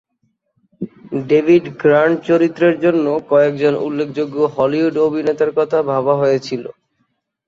[1.29, 6.63] David Grant চরিত্রের জন্য কয়েকজন উল্লেখযোগ্য হলিউড অভিনেতার কথা ভাবা হয়েছিল।